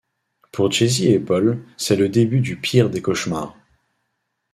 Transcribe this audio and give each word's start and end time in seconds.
Pour 0.51 0.71
Jessie 0.71 1.09
et 1.09 1.19
Paul, 1.19 1.63
c'est 1.77 1.95
le 1.95 2.09
début 2.09 2.39
du 2.39 2.57
pire 2.59 2.89
des 2.89 3.03
cauchemars... 3.03 3.55